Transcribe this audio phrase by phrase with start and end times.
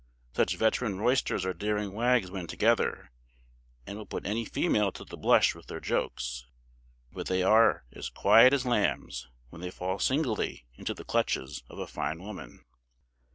[0.33, 3.11] Such veteran roisters are daring wags when together,
[3.85, 6.47] and will put any female to the blush with their jokes;
[7.11, 11.77] but they are as quiet as lambs when they fall singly into the clutches of
[11.77, 12.65] a fine woman.